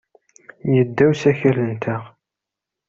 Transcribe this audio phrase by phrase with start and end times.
[0.73, 2.01] Yedda usakal-nteɣ.